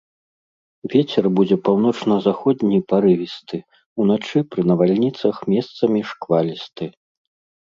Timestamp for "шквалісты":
6.15-6.85